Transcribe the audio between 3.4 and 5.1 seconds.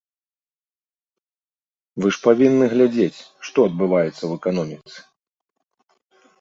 што адбываецца ў эканоміцы.